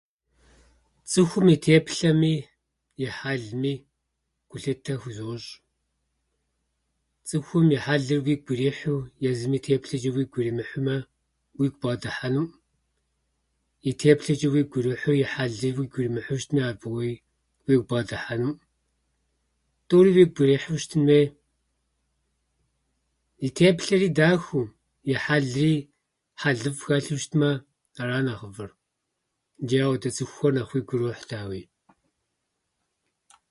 Цӏыхум 1.09 1.47
и 1.53 1.57
теплъэми 1.67 2.35
и 3.05 3.07
хьэлми 3.17 3.73
гулъытэ 4.49 4.93
хузощӏ. 5.01 5.53
Цӏыхум 7.27 7.67
и 7.75 7.79
хьэлыр 7.83 8.19
уигу 8.25 8.53
ирихьу, 8.55 9.01
езым 9.29 9.51
и 9.57 9.59
теплъэчӏэ 9.65 10.09
уигу 10.15 10.37
иримыхьмэ, 10.41 10.95
уигу 11.59 11.79
бгъэдыхьэнуӏым. 11.81 12.47
И 13.89 13.91
теплъэчӏэ 14.01 14.47
уигу 14.53 14.77
ирихьу, 14.79 15.15
и 15.23 15.25
хьэлыр 15.31 15.75
уигу 15.79 15.97
иримыхьу 16.01 16.37
щытми, 16.41 16.61
абыи 16.69 17.13
уигу 17.67 17.85
бгъэдыхьэнуӏым. 17.89 18.55
Тӏури 19.87 20.09
уигу 20.15 20.43
ирихьыу 20.45 20.79
щытын 20.81 21.01
хуей. 21.07 21.27
И 23.45 23.47
теплъэри 23.59 24.09
дахэу, 24.17 24.63
и 25.11 25.13
хьэлри 25.23 25.73
хьэлыфӏ 26.41 26.81
хэлъу 26.85 27.17
щытмэ, 27.23 27.51
ара 28.01 28.17
нэхъыфӏыр. 28.25 28.71
Иджы 29.63 29.77
ауэдэ 29.85 30.09
цӏыхухьэр 30.15 30.53
нэхъ 30.55 30.71
уигу 30.75 30.93
ирохь, 30.97 31.25
дауи. 31.29 31.61